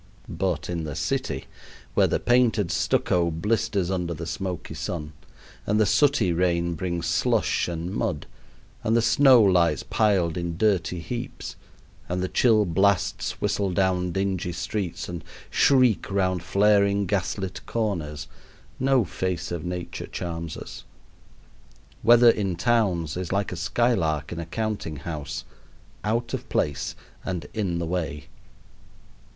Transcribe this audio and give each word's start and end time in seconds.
But 0.27 0.67
in 0.67 0.83
the 0.83 0.95
city 0.95 1.45
where 1.93 2.07
the 2.07 2.19
painted 2.19 2.71
stucco 2.71 3.29
blisters 3.29 3.91
under 3.91 4.15
the 4.15 4.25
smoky 4.25 4.73
sun, 4.73 5.13
and 5.67 5.79
the 5.79 5.85
sooty 5.85 6.33
rain 6.33 6.73
brings 6.73 7.05
slush 7.05 7.67
and 7.67 7.93
mud, 7.93 8.25
and 8.83 8.97
the 8.97 9.03
snow 9.03 9.43
lies 9.43 9.83
piled 9.83 10.37
in 10.37 10.57
dirty 10.57 11.01
heaps, 11.01 11.55
and 12.09 12.23
the 12.23 12.27
chill 12.27 12.65
blasts 12.65 13.39
whistle 13.39 13.69
down 13.69 14.11
dingy 14.11 14.51
streets 14.53 15.07
and 15.07 15.23
shriek 15.51 16.09
round 16.09 16.41
flaring 16.41 17.05
gas 17.05 17.37
lit 17.37 17.63
corners, 17.67 18.27
no 18.79 19.05
face 19.05 19.51
of 19.51 19.63
Nature 19.63 20.07
charms 20.07 20.57
us. 20.57 20.83
Weather 22.01 22.31
in 22.31 22.55
towns 22.55 23.15
is 23.17 23.31
like 23.31 23.51
a 23.51 23.55
skylark 23.55 24.31
in 24.31 24.39
a 24.39 24.47
counting 24.47 24.95
house 24.95 25.43
out 26.03 26.33
of 26.33 26.49
place 26.49 26.95
and 27.23 27.45
in 27.53 27.77
the 27.77 27.85
way. 27.85 28.29